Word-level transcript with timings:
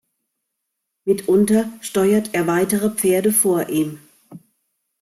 Mitunter 1.05 1.71
steuert 1.79 2.33
er 2.33 2.47
weitere 2.47 2.89
Pferde 2.89 3.31
vor 3.31 3.69
ihm. 3.69 3.99